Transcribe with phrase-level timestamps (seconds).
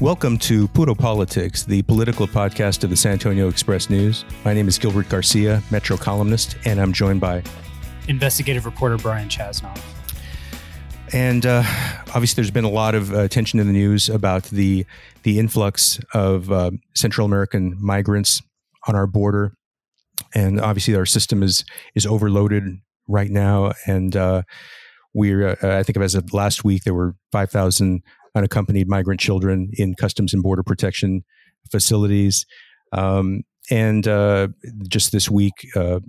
[0.00, 4.24] Welcome to Puro Politics, the political podcast of the San Antonio Express News.
[4.44, 7.42] My name is Gilbert Garcia, Metro columnist, and I'm joined by
[8.06, 9.80] investigative reporter Brian Chasnoff.
[11.12, 11.64] And uh,
[12.14, 14.86] obviously, there's been a lot of uh, attention in the news about the
[15.24, 18.40] the influx of uh, Central American migrants
[18.86, 19.52] on our border,
[20.32, 21.64] and obviously, our system is
[21.96, 22.62] is overloaded
[23.08, 23.72] right now.
[23.84, 24.42] And uh,
[25.12, 28.02] we're, uh, I think, as of last week, there were five thousand
[28.34, 31.24] unaccompanied migrant children in Customs and Border Protection
[31.70, 32.46] facilities.
[32.92, 34.48] Um, and uh,
[34.88, 36.00] just this week, uh,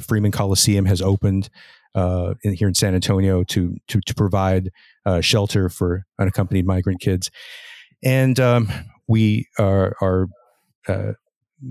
[0.00, 1.50] Freeman Coliseum has opened
[1.94, 4.70] uh, in, here in San Antonio to to, to provide
[5.04, 7.30] uh, shelter for unaccompanied migrant kids.
[8.02, 8.68] And um,
[9.08, 10.28] we are, are
[10.88, 11.12] uh,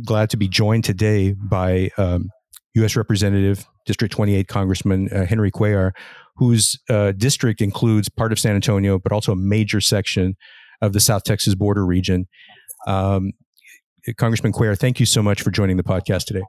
[0.04, 2.30] glad to be joined today by um,
[2.76, 2.96] U.S.
[2.96, 5.92] Representative District 28 Congressman uh, Henry Cuellar,
[6.40, 10.36] whose uh, district includes part of San Antonio, but also a major section
[10.82, 12.28] of the South Texas border region.
[12.88, 13.34] Um,
[14.18, 16.44] Congressman Cuellar, thank you so much for joining the podcast today.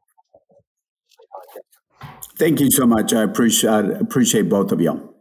[2.38, 3.12] Thank you so much.
[3.12, 5.12] I appreciate I appreciate both of you.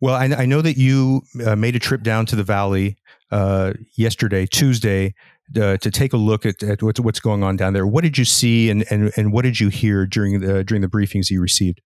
[0.00, 2.98] Well, I, I know that you uh, made a trip down to the valley
[3.32, 5.14] uh, yesterday, Tuesday,
[5.56, 7.86] uh, to take a look at, at what's, what's going on down there.
[7.86, 10.88] What did you see, and, and, and what did you hear during the during the
[10.88, 11.80] briefings you received?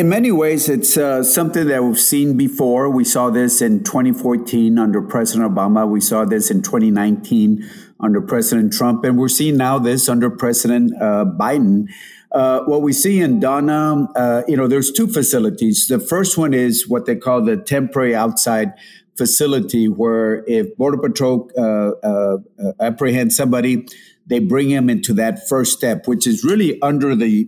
[0.00, 2.88] In many ways, it's uh, something that we've seen before.
[2.88, 5.86] We saw this in 2014 under President Obama.
[5.86, 7.68] We saw this in 2019
[8.00, 9.04] under President Trump.
[9.04, 11.88] And we're seeing now this under President uh, Biden.
[12.32, 15.86] Uh, what we see in Donna, uh, you know, there's two facilities.
[15.88, 18.72] The first one is what they call the temporary outside
[19.18, 22.38] facility, where if Border Patrol uh, uh,
[22.80, 23.86] apprehends somebody,
[24.26, 27.44] they bring him into that first step, which is really under the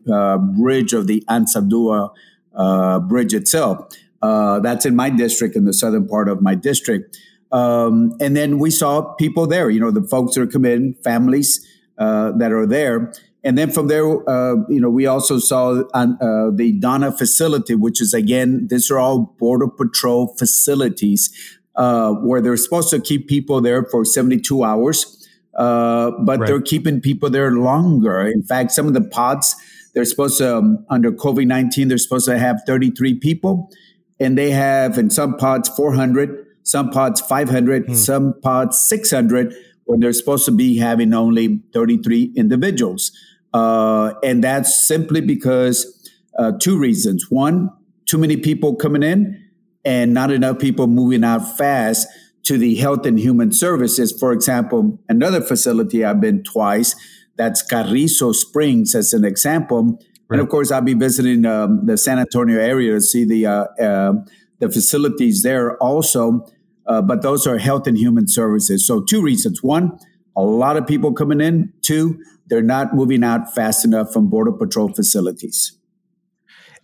[0.55, 2.11] bridge of the Anzaldúa
[2.55, 3.87] uh, bridge itself.
[4.23, 7.19] Uh, that's in my district, in the southern part of my district.
[7.51, 11.67] Um, and then we saw people there, you know, the folks that are coming, families
[11.99, 13.13] uh, that are there.
[13.45, 16.07] And then from there, uh, you know, we also saw uh,
[16.55, 22.57] the Donna facility, which is again, these are all Border Patrol facilities uh, where they're
[22.57, 26.47] supposed to keep people there for 72 hours, but right.
[26.47, 28.21] they're keeping people there longer.
[28.21, 29.57] In fact, some of the pods,
[29.95, 33.71] they're supposed to, um, under COVID 19, they're supposed to have 33 people,
[34.19, 37.95] and they have in some pods 400, some pods 500, hmm.
[37.95, 39.55] some pods 600,
[39.85, 43.13] when they're supposed to be having only 33 individuals.
[43.53, 47.31] Uh, and that's simply because uh, two reasons.
[47.31, 47.71] One,
[48.07, 49.43] too many people coming in
[49.85, 52.09] and not enough people moving out fast
[52.45, 54.13] to the health and human services.
[54.13, 56.95] For example, another facility I've been twice
[57.37, 59.99] that's Carrizo Springs as an example.
[60.29, 60.39] Right.
[60.39, 63.65] And of course, I'll be visiting um, the San Antonio area to see the uh,
[63.81, 64.13] uh,
[64.59, 66.47] the facilities there also.
[66.87, 68.87] Uh, but those are health and human services.
[68.87, 69.99] So two reasons: one,
[70.37, 71.73] a lot of people coming in.
[71.83, 75.77] Two, they're not moving out fast enough from border patrol facilities.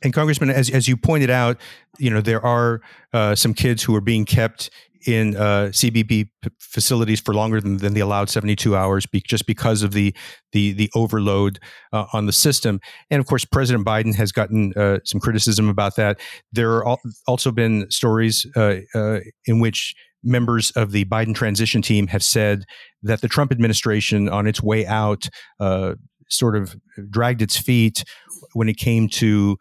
[0.03, 1.60] And Congressman, as as you pointed out,
[1.98, 2.81] you know there are
[3.12, 4.70] uh, some kids who are being kept
[5.06, 6.28] in uh, CBP
[6.59, 10.14] facilities for longer than, than the allowed 72 hours, be, just because of the
[10.53, 11.59] the the overload
[11.92, 12.81] uh, on the system.
[13.10, 16.20] And of course, President Biden has gotten uh, some criticism about that.
[16.53, 19.94] There are al- also been stories uh, uh, in which
[20.25, 22.64] members of the Biden transition team have said
[23.03, 25.28] that the Trump administration, on its way out,
[25.60, 25.94] uh,
[26.28, 26.76] sort of
[27.08, 28.04] dragged its feet
[28.53, 29.56] when it came to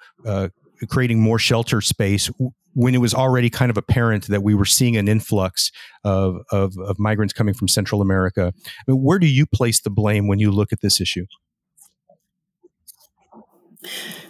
[0.89, 2.29] creating more shelter space
[2.73, 5.71] when it was already kind of apparent that we were seeing an influx
[6.03, 8.53] of, of, of migrants coming from Central America.
[8.55, 11.25] I mean, where do you place the blame when you look at this issue?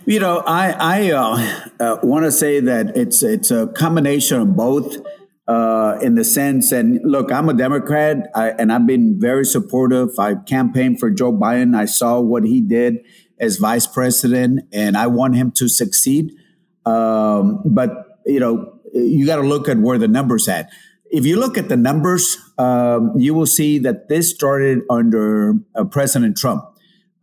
[0.05, 4.55] You know, I, I uh, uh, want to say that it's it's a combination of
[4.55, 4.97] both.
[5.49, 10.09] Uh, in the sense, and look, I'm a Democrat, I, and I've been very supportive.
[10.19, 11.73] I campaigned for Joe Biden.
[11.73, 12.97] I saw what he did
[13.39, 16.31] as vice president, and I want him to succeed.
[16.85, 20.69] Um, but you know, you got to look at where the numbers at.
[21.09, 25.85] If you look at the numbers, um, you will see that this started under uh,
[25.85, 26.65] President Trump,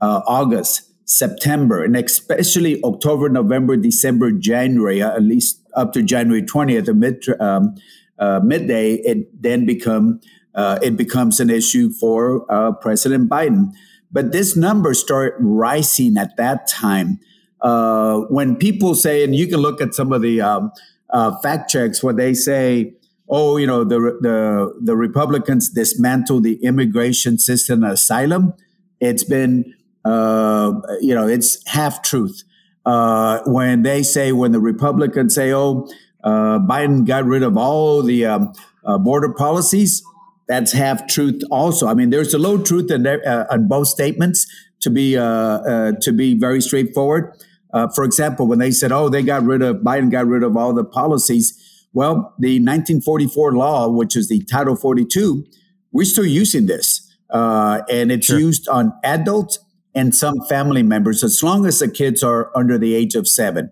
[0.00, 6.42] uh, August, September, and especially October, November, December, January, uh, at least up to January
[6.42, 7.74] 20th, the mid, um,
[8.18, 10.20] uh, midday, it then become
[10.54, 13.72] uh, it becomes an issue for uh, President Biden.
[14.14, 17.18] But this number started rising at that time.
[17.60, 20.72] when people say, and you can look at some of the um,
[21.14, 22.94] uh, fact checks where they say,
[23.28, 28.54] "Oh, you know, the the the Republicans dismantle the immigration system asylum."
[29.00, 29.74] It's been,
[30.04, 32.42] uh, you know, it's half truth.
[32.86, 35.88] Uh, when they say, when the Republicans say, "Oh,"
[36.22, 38.52] uh, Biden got rid of all the um,
[38.84, 40.02] uh, border policies.
[40.46, 41.42] That's half truth.
[41.50, 44.46] Also, I mean, there's a low truth in there, uh, on both statements.
[44.80, 47.32] To be uh, uh, to be very straightforward.
[47.72, 50.58] Uh, for example, when they said, "Oh, they got rid of Biden got rid of
[50.58, 51.58] all the policies,"
[51.94, 55.46] well, the 1944 law, which is the Title 42,
[55.90, 58.38] we're still using this, and it's sure.
[58.38, 59.58] used on adults
[59.94, 63.70] and some family members as long as the kids are under the age of seven.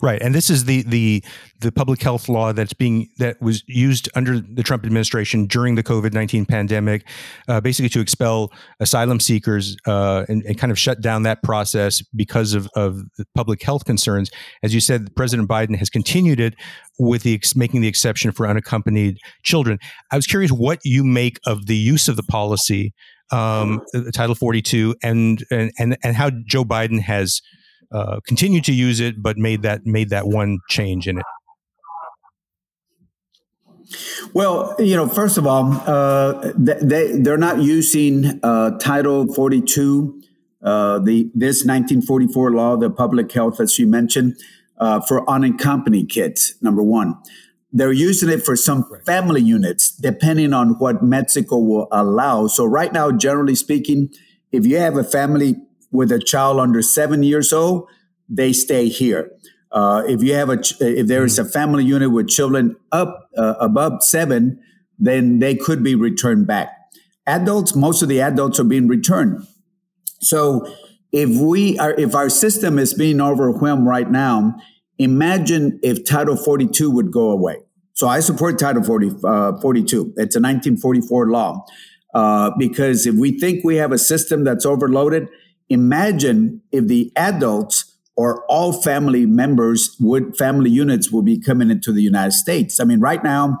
[0.00, 1.24] Right, and this is the the
[1.60, 5.82] the public health law that's being that was used under the Trump administration during the
[5.82, 7.06] COVID nineteen pandemic,
[7.48, 12.02] uh, basically to expel asylum seekers uh, and, and, kind of shut down that process
[12.14, 13.02] because of of
[13.34, 14.30] public health concerns.
[14.62, 16.54] As you said, President Biden has continued it
[16.98, 19.78] with the ex- making the exception for unaccompanied children.
[20.10, 22.94] I was curious what you make of the use of the policy,
[23.30, 23.82] um,
[24.12, 27.40] Title forty two, and and and and how Joe Biden has
[27.92, 31.24] uh, continued to use it, but made that made that one change in it?
[34.32, 40.20] Well, you know, first of all, uh, they they're not using uh, Title 42,
[40.62, 44.36] uh, the this 1944 law, the public health, as you mentioned,
[44.78, 46.54] uh, for unaccompanied kids.
[46.60, 47.16] Number one,
[47.72, 52.46] they're using it for some family units, depending on what Mexico will allow.
[52.48, 54.10] So right now, generally speaking,
[54.50, 55.56] if you have a family
[55.90, 57.88] with a child under seven years old,
[58.28, 59.30] they stay here.
[59.72, 63.54] Uh, if you have a, if there is a family unit with children up uh,
[63.60, 64.60] above seven,
[64.98, 66.70] then they could be returned back.
[67.26, 69.46] Adults, most of the adults are being returned.
[70.20, 70.66] So
[71.12, 74.56] if we are, if our system is being overwhelmed right now,
[74.98, 77.56] imagine if Title 42 would go away.
[77.94, 80.14] So I support Title 40, uh, 42.
[80.16, 81.64] It's a 1944 law.
[82.14, 85.28] Uh, because if we think we have a system that's overloaded,
[85.68, 91.92] imagine if the adults or all family members would family units will be coming into
[91.92, 92.80] the United States.
[92.80, 93.58] I mean, right now,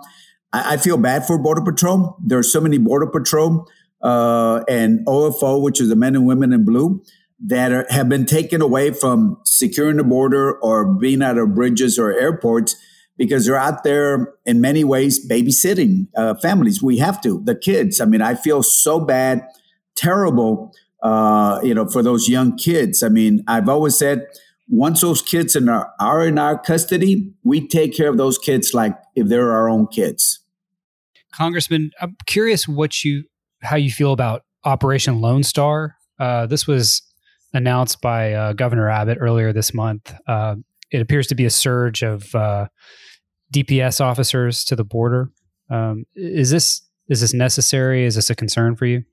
[0.52, 2.16] I, I feel bad for Border Patrol.
[2.24, 3.68] There are so many Border Patrol
[4.02, 7.02] uh, and OFO, which is the men and women in blue,
[7.44, 11.98] that are, have been taken away from securing the border or being at our bridges
[11.98, 12.76] or airports
[13.18, 16.82] because they're out there in many ways babysitting uh, families.
[16.82, 18.00] We have to, the kids.
[18.00, 19.46] I mean, I feel so bad,
[19.96, 20.72] terrible
[21.06, 23.02] uh, you know, for those young kids.
[23.02, 24.26] I mean, I've always said
[24.68, 28.74] once those kids in our, are in our custody, we take care of those kids
[28.74, 30.40] like if they're our own kids.
[31.32, 33.24] Congressman, I'm curious what you
[33.62, 35.96] how you feel about Operation Lone Star.
[36.18, 37.02] Uh, this was
[37.52, 40.14] announced by uh, Governor Abbott earlier this month.
[40.26, 40.56] Uh,
[40.90, 42.66] it appears to be a surge of uh,
[43.52, 45.30] DPS officers to the border.
[45.70, 48.04] Um, is this is this necessary?
[48.04, 49.04] Is this a concern for you?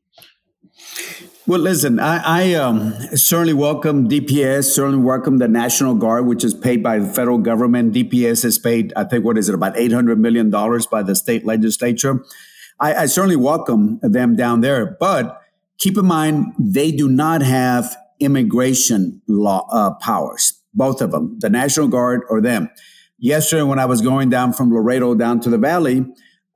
[1.45, 6.53] Well, listen, I, I um, certainly welcome DPS, certainly welcome the National Guard, which is
[6.53, 7.93] paid by the federal government.
[7.93, 12.23] DPS is paid, I think, what is it, about $800 million by the state legislature.
[12.79, 14.95] I, I certainly welcome them down there.
[15.01, 15.41] But
[15.79, 21.49] keep in mind, they do not have immigration law uh, powers, both of them, the
[21.49, 22.69] National Guard or them.
[23.19, 26.05] Yesterday, when I was going down from Laredo down to the valley,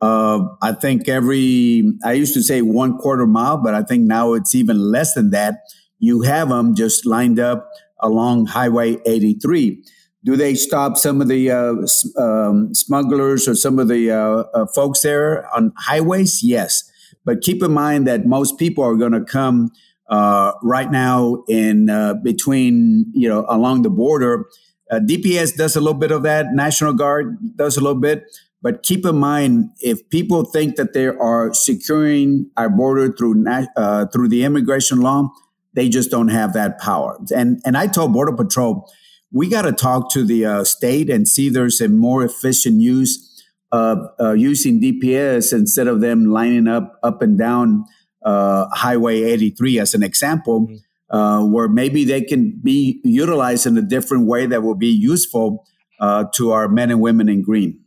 [0.01, 4.33] uh, I think every, I used to say one quarter mile, but I think now
[4.33, 5.55] it's even less than that.
[5.99, 7.67] You have them just lined up
[7.99, 9.83] along Highway 83.
[10.23, 14.65] Do they stop some of the uh, um, smugglers or some of the uh, uh,
[14.75, 16.43] folks there on highways?
[16.43, 16.83] Yes.
[17.25, 19.71] But keep in mind that most people are going to come
[20.09, 24.45] uh, right now in uh, between, you know, along the border.
[24.91, 26.53] DPS does a little bit of that.
[26.53, 28.23] National Guard does a little bit.
[28.67, 33.45] But keep in mind, if people think that they are securing our border through
[33.77, 35.29] uh, through the immigration law,
[35.73, 37.17] they just don't have that power.
[37.33, 38.85] And and I told Border Patrol,
[39.31, 42.81] we got to talk to the uh, state and see if there's a more efficient
[42.81, 47.85] use of uh, using DPS instead of them lining up up and down
[48.25, 50.67] uh, Highway 83 as an example.
[50.67, 50.75] Mm-hmm.
[51.09, 55.65] Uh, where maybe they can be utilized in a different way that will be useful
[56.01, 57.79] uh, to our men and women in green.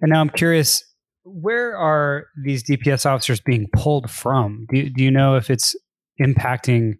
[0.00, 0.84] And now I'm curious,
[1.24, 4.66] where are these DPS officers being pulled from?
[4.72, 5.74] Do, do you know if it's
[6.20, 6.94] impacting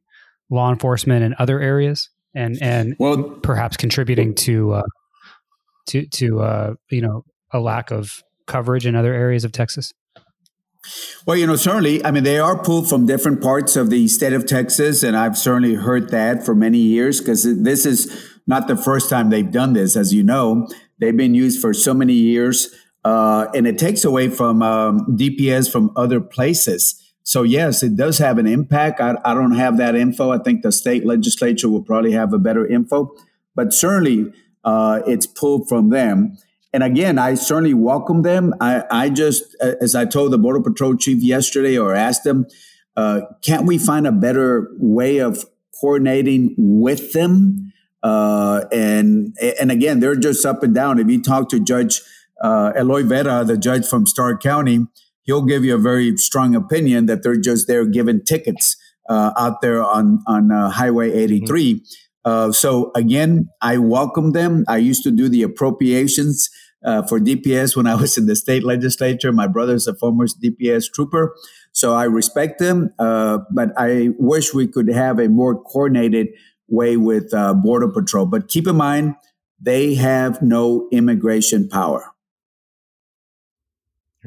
[0.50, 4.83] law enforcement in other areas and and well, perhaps contributing to uh,
[5.88, 9.93] to to uh, you know a lack of coverage in other areas of Texas?
[11.26, 14.33] Well, you know, certainly, I mean, they are pulled from different parts of the state
[14.33, 18.76] of Texas, and I've certainly heard that for many years because this is not the
[18.76, 19.97] first time they've done this.
[19.97, 20.67] As you know,
[20.99, 22.75] they've been used for so many years.
[23.05, 27.02] Uh, and it takes away from um, DPS from other places.
[27.23, 29.00] So yes, it does have an impact.
[29.00, 30.31] I, I, don't have that info.
[30.31, 33.14] I think the state legislature will probably have a better info,
[33.55, 34.33] but certainly
[34.64, 36.37] uh, it's pulled from them.
[36.73, 38.55] And again, I certainly welcome them.
[38.61, 42.47] I, I just, as I told the Border Patrol chief yesterday or asked them,
[42.97, 45.45] uh, can't we find a better way of
[45.81, 47.73] coordinating with them?
[48.02, 50.99] Uh, and and again, they're just up and down.
[50.99, 52.00] If you talk to Judge
[52.42, 54.87] uh, Eloy Vera, the judge from Starr County,
[55.23, 58.76] he'll give you a very strong opinion that they're just there giving tickets
[59.09, 61.75] uh, out there on on uh, Highway 83.
[61.75, 61.85] Mm-hmm.
[62.25, 64.64] Uh, so again, I welcome them.
[64.68, 66.50] I used to do the appropriations
[66.85, 69.33] uh, for DPS when I was in the state legislature.
[69.33, 71.35] My brother's a former DPS trooper,
[71.73, 72.90] so I respect them.
[72.99, 76.28] Uh, but I wish we could have a more coordinated
[76.68, 78.26] way with uh, Border Patrol.
[78.26, 79.14] But keep in mind,
[79.61, 82.12] they have no immigration power.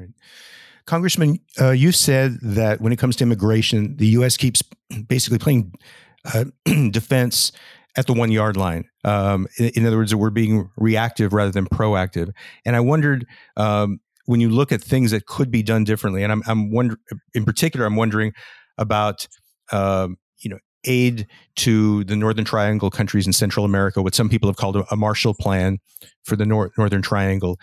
[0.01, 0.10] Right.
[0.86, 4.36] Congressman, uh, you said that when it comes to immigration, the U.S.
[4.36, 4.63] keeps
[5.08, 5.74] basically playing
[6.34, 6.46] uh,
[6.91, 7.51] defense
[7.98, 8.86] at the one yard line.
[9.03, 12.31] Um, in, in, other words, that we're being reactive rather than proactive.
[12.65, 13.27] And I wondered
[13.58, 17.00] um, when you look at things that could be done differently, and I'm, I'm wondering,
[17.34, 18.34] in particular, I'm wondering
[18.77, 19.27] about
[19.72, 20.17] um,
[20.85, 24.95] aid to the Northern Triangle countries in Central America, what some people have called a,
[24.95, 25.79] Marshall Plan
[26.23, 27.59] for the North, Northern Triangle.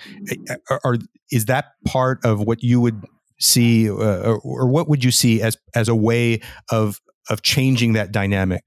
[0.71, 0.97] Are, are,
[1.31, 3.05] is that part of what you would
[3.41, 7.93] see, uh, or, or what would you see as as a way of of changing
[7.95, 8.63] that dynamic?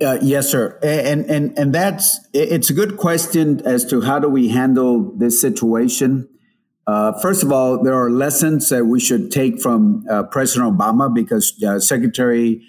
[0.00, 4.28] Uh, yes, sir, and and and that's it's a good question as to how do
[4.28, 6.28] we handle this situation.
[6.86, 11.12] Uh, first of all, there are lessons that we should take from uh, President Obama
[11.12, 12.60] because uh, Secretary,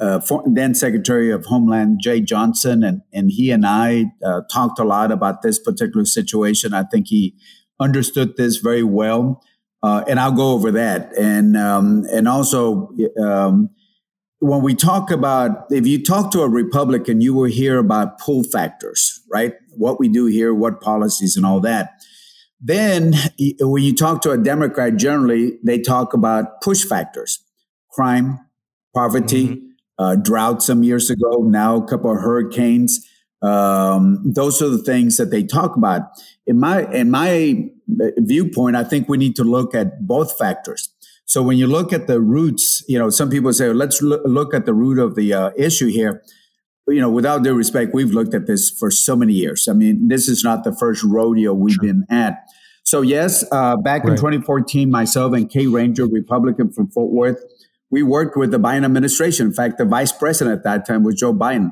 [0.00, 4.84] uh, then Secretary of Homeland Jeh Johnson, and and he and I uh, talked a
[4.84, 6.74] lot about this particular situation.
[6.74, 7.34] I think he
[7.80, 9.42] understood this very well,
[9.82, 12.90] and I'll go over that, and um, and also.
[13.20, 13.70] Um,
[14.40, 18.42] when we talk about, if you talk to a Republican, you will hear about pull
[18.42, 19.54] factors, right?
[19.70, 21.92] What we do here, what policies, and all that.
[22.66, 23.12] Then,
[23.60, 27.44] when you talk to a Democrat, generally they talk about push factors,
[27.90, 28.40] crime,
[28.94, 29.66] poverty, mm-hmm.
[29.98, 33.06] uh, drought some years ago, now a couple of hurricanes.
[33.42, 36.02] Um, those are the things that they talk about.
[36.46, 37.68] In my in my
[38.16, 40.88] viewpoint, I think we need to look at both factors.
[41.26, 44.64] So when you look at the roots, you know, some people say, let's look at
[44.64, 46.22] the root of the uh, issue here.
[46.86, 49.68] You know, without due respect, we've looked at this for so many years.
[49.68, 51.82] I mean, this is not the first rodeo we've sure.
[51.82, 52.44] been at.
[52.82, 54.10] So yes, uh, back right.
[54.10, 57.42] in 2014, myself and Kay Granger, Republican from Fort Worth,
[57.90, 59.46] we worked with the Biden administration.
[59.46, 61.70] In fact, the vice president at that time was Joe Biden.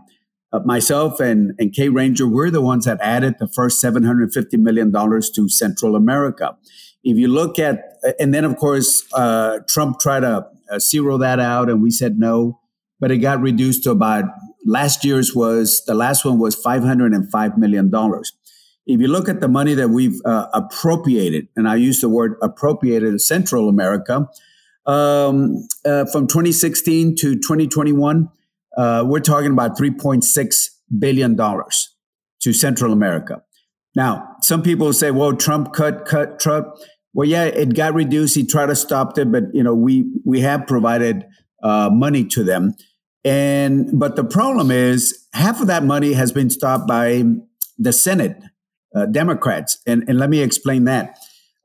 [0.53, 4.93] Uh, myself and, and Kay Granger, we're the ones that added the first $750 million
[4.93, 6.57] to Central America.
[7.05, 7.83] If you look at,
[8.19, 12.19] and then of course, uh, Trump tried to uh, zero that out and we said
[12.19, 12.61] no,
[13.03, 14.27] but it got reduced to about
[14.65, 17.91] last year's was, the last one was $505 million.
[18.87, 22.37] If you look at the money that we've uh, appropriated, and I use the word
[22.43, 24.29] appropriated Central America,
[24.87, 28.29] um, uh, from 2016 to 2021,
[28.77, 33.43] uh, we're talking about $3.6 billion to Central America.
[33.97, 36.69] Now, some people say, well, Trump cut, cut, Trump.
[37.15, 38.37] Well, yeah, it got reduced.
[38.37, 41.27] He tried to stop it, but you know, we we have provided
[41.63, 42.75] uh, money to them,
[43.25, 47.23] and but the problem is half of that money has been stopped by
[47.79, 48.37] the Senate
[48.95, 51.19] uh, Democrats, and and let me explain that.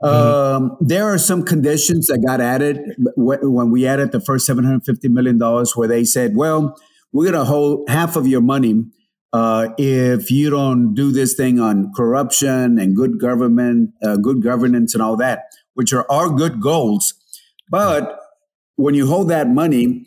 [0.04, 0.64] Mm-hmm.
[0.64, 2.80] Um, there are some conditions that got added
[3.16, 6.78] when we added the first seven hundred fifty million dollars, where they said, well,
[7.12, 8.86] we're going to hold half of your money
[9.34, 14.94] uh, if you don't do this thing on corruption and good government, uh, good governance,
[14.94, 17.14] and all that, which are our good goals,
[17.70, 18.20] but
[18.76, 20.06] when you hold that money,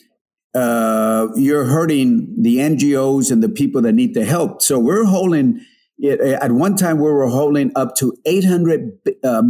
[0.54, 4.62] uh, you're hurting the NGOs and the people that need the help.
[4.62, 5.64] So we're holding.
[6.02, 8.92] It, at one time, we were holding up to eight hundred
[9.23, 9.42] uh,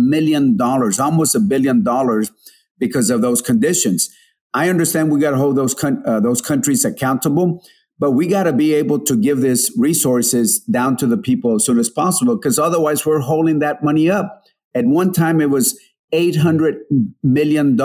[0.57, 2.33] dollars, almost a billion dollars,
[2.79, 4.11] because of those conditions.
[4.53, 7.65] I understand we got to hold those con- uh, those countries accountable,
[7.99, 11.65] but we got to be able to give this resources down to the people as
[11.65, 14.43] soon as possible because otherwise we're holding that money up.
[14.75, 15.79] At one time, it was
[16.13, 16.75] $800
[17.23, 17.79] million.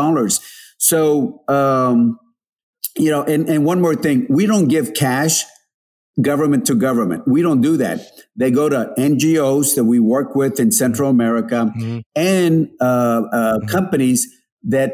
[0.77, 2.19] So, um,
[2.97, 5.43] you know, and, and one more thing we don't give cash
[6.21, 7.27] government to government.
[7.27, 8.01] We don't do that.
[8.35, 11.99] They go to NGOs that we work with in Central America mm-hmm.
[12.15, 13.67] and uh, uh, mm-hmm.
[13.67, 14.27] companies
[14.63, 14.93] that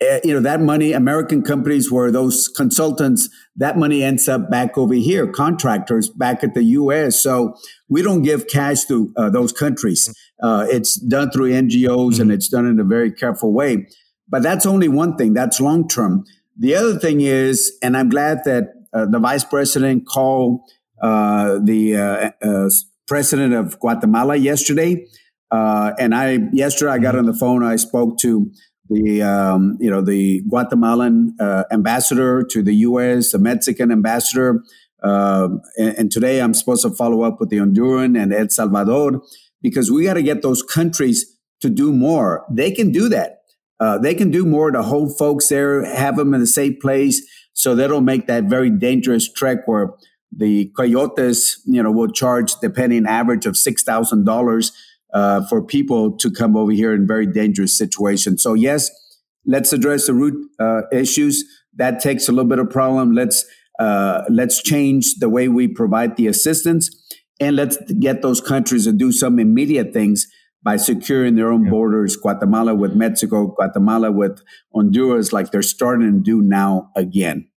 [0.00, 4.78] uh, you know that money american companies where those consultants that money ends up back
[4.78, 7.56] over here contractors back at the us so
[7.88, 12.22] we don't give cash to uh, those countries uh, it's done through ngos mm-hmm.
[12.22, 13.88] and it's done in a very careful way
[14.28, 16.24] but that's only one thing that's long term
[16.58, 20.60] the other thing is and i'm glad that uh, the vice president called
[21.02, 22.68] uh, the uh, uh,
[23.06, 25.06] president of Guatemala yesterday.
[25.50, 27.64] Uh, and I yesterday I got on the phone.
[27.64, 28.50] I spoke to
[28.90, 34.62] the um, you know the Guatemalan uh, ambassador to the U.S., the Mexican ambassador,
[35.02, 35.48] uh,
[35.78, 39.22] and, and, today I'm supposed to follow up with the Honduran and El Salvador
[39.62, 42.44] because we got to get those countries to do more.
[42.50, 43.37] They can do that.
[43.80, 47.22] Uh, they can do more to hold folks there, have them in a safe place,
[47.52, 49.90] so don't make that very dangerous trek where
[50.36, 54.72] the coyotes, you know, will charge depending average of six thousand dollars
[55.14, 58.42] uh, for people to come over here in very dangerous situations.
[58.42, 58.90] So yes,
[59.46, 61.44] let's address the root uh, issues.
[61.74, 63.12] That takes a little bit of problem.
[63.12, 63.44] Let's
[63.78, 66.90] uh, let's change the way we provide the assistance,
[67.40, 70.26] and let's get those countries to do some immediate things
[70.68, 72.14] by securing their own borders.
[72.14, 74.42] Guatemala with Mexico, Guatemala with
[74.74, 77.48] Honduras, like they're starting to do now again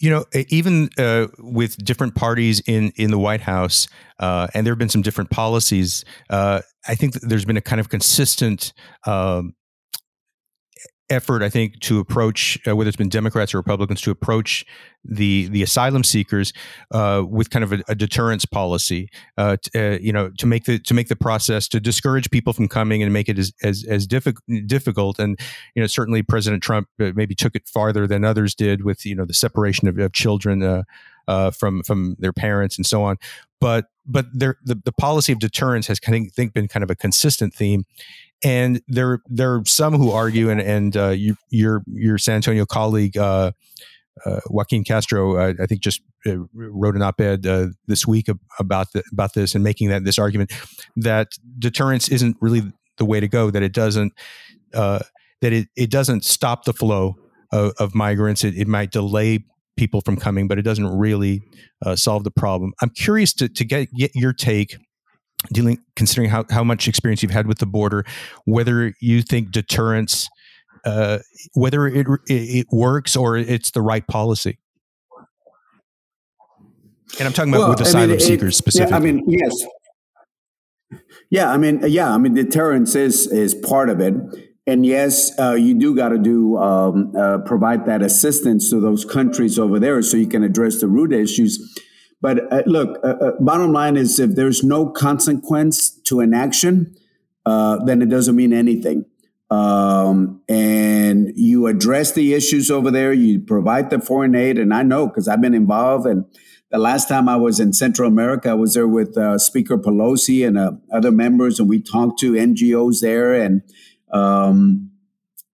[0.00, 3.88] you know, even uh, with different parties in in the White House,
[4.20, 6.04] uh, and there have been some different policies.
[6.30, 8.72] Uh, I think there's been a kind of consistent
[9.06, 9.54] um,
[11.10, 14.64] effort, I think, to approach uh, whether it's been Democrats or Republicans to approach
[15.04, 16.52] the the asylum seekers
[16.90, 19.08] uh, with kind of a, a deterrence policy.
[19.36, 22.52] Uh, t- uh, you know, to make the to make the process to discourage people
[22.52, 25.18] from coming and make it as as, as diffi- difficult.
[25.18, 25.38] And
[25.74, 29.14] you know, certainly President Trump uh, maybe took it farther than others did with you
[29.14, 30.62] know the separation of, of children.
[30.62, 30.82] Uh,
[31.50, 33.18] from from their parents and so on,
[33.60, 36.90] but but there, the the policy of deterrence has kind of think been kind of
[36.90, 37.84] a consistent theme,
[38.44, 42.66] and there there are some who argue, and and uh, you, your your San Antonio
[42.66, 43.52] colleague uh,
[44.24, 48.26] uh, Joaquin Castro, uh, I think, just uh, wrote an op-ed uh, this week
[48.58, 50.52] about the, about this and making that this argument
[50.96, 51.28] that
[51.58, 52.62] deterrence isn't really
[52.98, 53.50] the way to go.
[53.50, 54.12] That it doesn't
[54.72, 57.14] that it, it doesn't stop the flow
[57.52, 58.42] of, of migrants.
[58.42, 59.44] It, it might delay
[59.76, 61.42] people from coming, but it doesn't really
[61.94, 62.72] solve the problem.
[62.82, 64.76] I'm curious to to get get your take
[65.52, 68.04] dealing considering how, how much experience you've had with the border
[68.44, 70.28] whether you think deterrence
[70.84, 71.18] uh,
[71.54, 74.58] whether it, it works or it's the right policy?
[77.18, 79.24] And i'm talking about well, with asylum I mean, seekers it, specifically yeah, i mean
[79.28, 79.66] yes.
[81.30, 84.14] Yeah i mean yeah i mean deterrence is is part of it.
[84.68, 89.02] And yes, uh, you do got to do um, uh, provide that assistance to those
[89.02, 91.58] countries over there, so you can address the root issues.
[92.20, 96.96] But uh, look, uh, uh, bottom line is if there's no consequence to an action,
[97.46, 99.04] uh, then it doesn't mean anything.
[99.50, 104.58] Um, and you address the issues over there, you provide the foreign aid.
[104.58, 106.06] And I know because I've been involved.
[106.06, 106.24] And
[106.70, 110.46] the last time I was in Central America, I was there with uh, Speaker Pelosi
[110.46, 113.32] and uh, other members, and we talked to NGOs there.
[113.32, 113.62] And
[114.12, 114.90] um,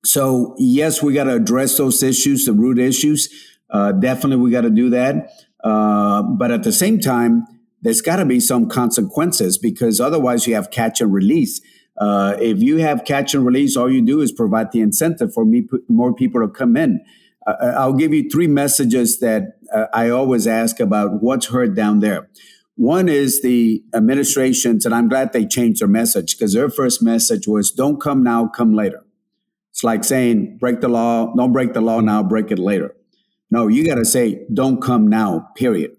[0.05, 3.29] so, yes, we got to address those issues, the root issues.
[4.01, 5.31] definitely, we got to do that.
[5.65, 7.47] Uh, but at the same time,
[7.81, 11.61] there's got to be some consequences because otherwise you have catch and release.
[11.99, 15.45] Uh, if you have catch and release, all you do is provide the incentive for
[15.45, 17.01] me, more people to come in.
[17.47, 22.01] Uh, I'll give you three messages that uh, I always ask about what's heard down
[22.01, 22.29] there.
[22.77, 27.47] One is the administrations, and I'm glad they changed their message because their first message
[27.47, 29.05] was don't come now, come later.
[29.71, 32.97] It's like saying break the law, don't break the law now, break it later.
[33.55, 35.93] No, you got to say, don't come now, period.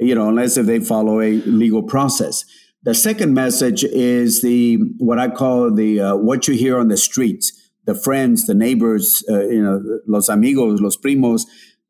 [0.00, 2.44] You know, unless if they follow a legal process.
[2.82, 6.96] The second message is the what I call the uh, what you hear on the
[6.96, 11.42] streets, the friends, the neighbors, uh, you know, los amigos, los primos,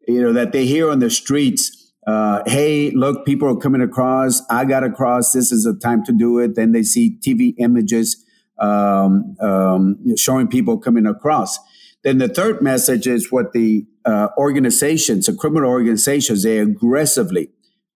[0.07, 1.91] you know, that they hear on the streets.
[2.07, 4.43] Uh, hey, look, people are coming across.
[4.51, 5.33] I got across.
[5.33, 6.55] This is the time to do it.
[6.55, 8.27] Then they see TV images
[8.59, 11.59] um, um, showing people coming across.
[12.05, 17.51] Then the third message is what the uh, organizations, the criminal organizations, they aggressively,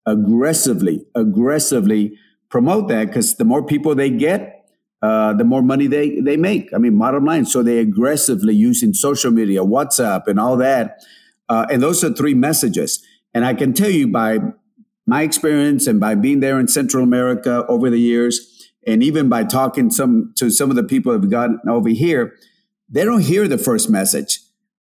[0.05, 2.17] aggressively, aggressively
[2.49, 4.65] promote that because the more people they get,
[5.01, 6.71] uh, the more money they, they make.
[6.73, 7.45] I mean, bottom line.
[7.45, 11.01] So they aggressively using social media, WhatsApp, and all that.
[11.49, 13.03] Uh, and those are three messages.
[13.33, 14.39] And I can tell you by
[15.07, 19.43] my experience and by being there in Central America over the years, and even by
[19.43, 22.35] talking some to some of the people that have gotten over here,
[22.91, 24.41] they don't hear the first message,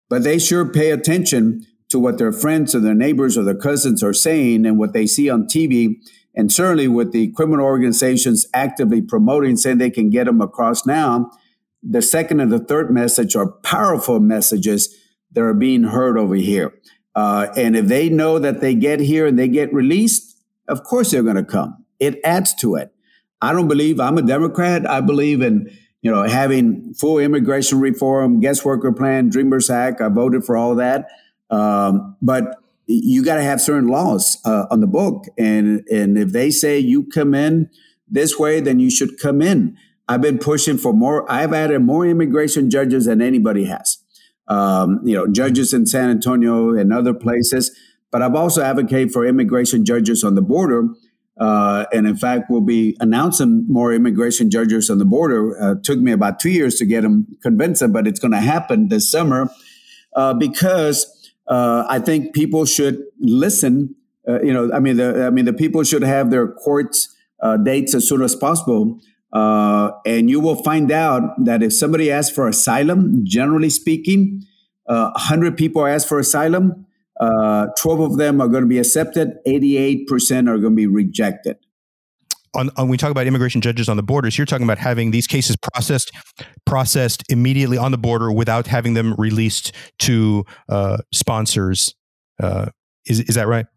[0.10, 4.02] but they sure pay attention to what their friends or their neighbors or their cousins
[4.02, 5.96] are saying and what they see on TV.
[6.36, 11.30] And certainly with the criminal organizations actively promoting, saying they can get them across now,
[11.84, 14.96] the second and the third message are powerful messages
[15.32, 16.74] that are being heard over here.
[17.16, 20.38] Uh, and if they know that they get here and they get released,
[20.68, 21.86] of course they're going to come.
[22.00, 22.94] It adds to it.
[23.42, 24.90] I don't believe I'm a Democrat.
[24.90, 25.70] I believe in
[26.02, 30.02] you know, having full immigration reform, guest worker plan, Dreamers Act.
[30.02, 31.08] I voted for all that.
[31.50, 32.56] Um, but
[32.88, 36.80] you got to have certain laws uh, on the book, and and if they say
[36.80, 37.70] you come in
[38.08, 39.78] this way, then you should come in.
[40.08, 41.30] I've been pushing for more.
[41.32, 44.00] I've added more immigration judges than anybody has.
[44.48, 47.72] Um, you know, judges in San Antonio and other places.
[48.12, 50.90] But I've also advocated for immigration judges on the border.
[51.42, 55.60] Uh, and in fact, we'll be announcing more immigration judges on the border.
[55.60, 58.40] Uh, took me about two years to get them convinced them, but it's going to
[58.40, 59.50] happen this summer
[60.16, 63.96] uh, because uh, I think people should listen.
[64.28, 67.58] Uh, you know, I mean, the, I mean, the people should have their courts uh,
[67.58, 69.00] dates as soon as possible.
[69.34, 74.44] And you will find out that if somebody asks for asylum, generally speaking,
[74.88, 76.86] uh, 100 people ask for asylum,
[77.22, 81.58] uh, 12 of them are going to be accepted, 88% are going to be rejected.
[82.54, 85.12] On, on, when we talk about immigration judges on the borders, you're talking about having
[85.12, 86.12] these cases processed
[86.66, 91.96] processed immediately on the border without having them released to uh, sponsors.
[92.42, 92.66] Uh,
[93.06, 93.68] is is that right?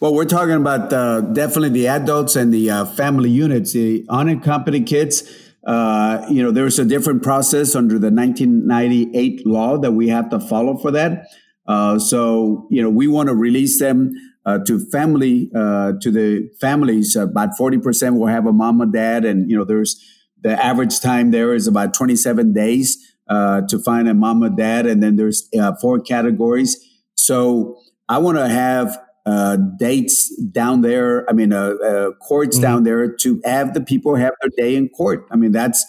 [0.00, 4.86] Well, we're talking about uh, definitely the adults and the uh, family units, the unaccompanied
[4.86, 5.22] kids.
[5.64, 10.40] Uh, you know, there's a different process under the 1998 law that we have to
[10.40, 11.26] follow for that.
[11.68, 14.12] Uh, so, you know, we want to release them
[14.44, 17.16] uh, to family, uh, to the families.
[17.16, 19.24] About 40% will have a mom and dad.
[19.24, 20.00] And, you know, there's
[20.42, 22.96] the average time there is about 27 days
[23.28, 24.86] to find a mom and dad.
[24.86, 25.48] And then there's
[25.80, 26.76] four categories.
[27.14, 31.28] So I want to have uh, dates down there.
[31.28, 32.62] I mean, uh, uh, courts mm-hmm.
[32.62, 35.26] down there to have the people have their day in court.
[35.32, 35.84] I mean, that's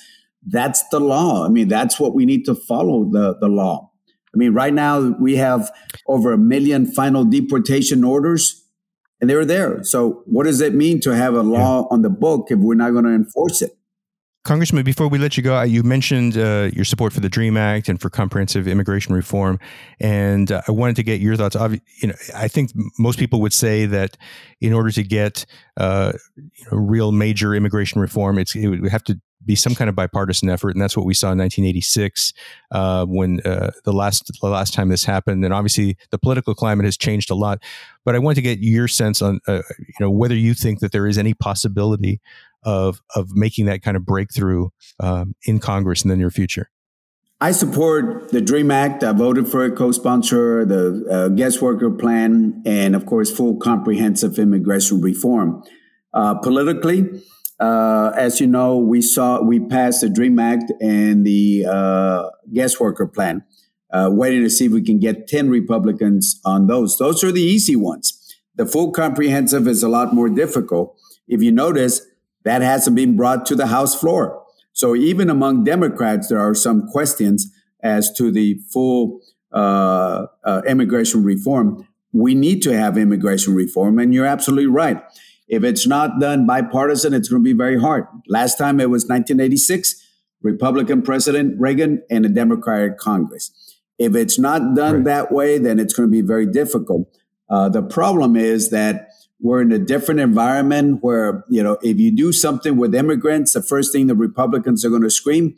[0.48, 1.46] that's the law.
[1.46, 3.92] I mean, that's what we need to follow the the law.
[4.34, 5.72] I mean, right now we have
[6.08, 8.64] over a million final deportation orders,
[9.20, 9.84] and they're there.
[9.84, 11.88] So, what does it mean to have a law yeah.
[11.92, 13.78] on the book if we're not going to enforce it?
[14.48, 17.90] Congressman, before we let you go, you mentioned uh, your support for the DREAM Act
[17.90, 19.60] and for comprehensive immigration reform,
[20.00, 21.56] and uh, I wanted to get your thoughts.
[22.02, 24.16] You know, I think most people would say that
[24.62, 29.04] in order to get uh, you know, real major immigration reform, it's it would have
[29.06, 32.34] to be some kind of bipartisan effort, and that's what we saw in 1986
[32.72, 35.44] uh, when uh, the last the last time this happened.
[35.44, 37.64] And obviously, the political climate has changed a lot.
[38.06, 40.92] But I want to get your sense on uh, you know whether you think that
[40.92, 42.22] there is any possibility
[42.64, 46.70] of of making that kind of breakthrough um, in Congress in the near future?
[47.40, 49.04] I support the DREAM Act.
[49.04, 54.40] I voted for a co-sponsor, the uh, guest worker plan, and of course, full comprehensive
[54.40, 55.64] immigration reform.
[56.14, 57.22] Uh, politically,
[57.60, 62.80] uh, as you know, we saw we passed the DREAM Act and the uh, guest
[62.80, 63.44] worker plan.
[63.90, 66.98] Uh, waiting to see if we can get 10 Republicans on those.
[66.98, 68.36] Those are the easy ones.
[68.58, 71.00] The full comprehensive is a lot more difficult.
[71.26, 72.02] If you notice,
[72.44, 74.44] that hasn't been brought to the House floor.
[74.74, 79.22] So even among Democrats, there are some questions as to the full
[79.54, 81.88] uh, uh, immigration reform.
[82.12, 85.02] We need to have immigration reform, and you're absolutely right.
[85.48, 88.06] If it's not done bipartisan, it's going to be very hard.
[88.28, 89.96] Last time it was 1986,
[90.42, 93.52] Republican President Reagan and a Democratic Congress.
[93.98, 95.06] If it's not done right.
[95.06, 97.08] that way, then it's going to be very difficult.
[97.50, 102.16] Uh, the problem is that we're in a different environment where, you know, if you
[102.16, 105.56] do something with immigrants, the first thing the Republicans are going to scream,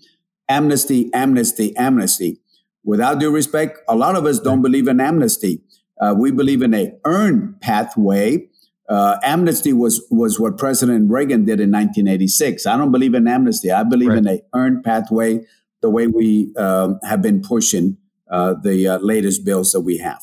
[0.47, 2.39] amnesty, amnesty, amnesty.
[2.83, 5.61] Without due respect, a lot of us don't believe in amnesty.
[5.99, 8.48] Uh, we believe in a earned pathway.
[8.89, 12.65] Uh, amnesty was was what President Reagan did in 1986.
[12.65, 13.71] I don't believe in amnesty.
[13.71, 14.17] I believe right.
[14.17, 15.45] in a earned pathway,
[15.81, 17.97] the way we um, have been pushing
[18.31, 20.21] uh, the uh, latest bills that we have.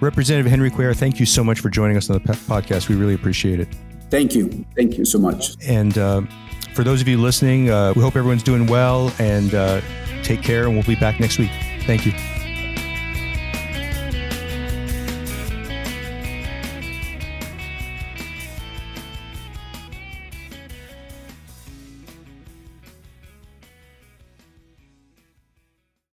[0.00, 2.88] Representative Henry Cuellar, thank you so much for joining us on the podcast.
[2.88, 3.68] We really appreciate it.
[4.10, 4.64] Thank you.
[4.76, 5.54] Thank you so much.
[5.66, 6.22] And uh,
[6.74, 9.80] for those of you listening, uh, we hope everyone's doing well and uh,
[10.22, 11.50] take care, and we'll be back next week.
[11.82, 12.37] Thank you.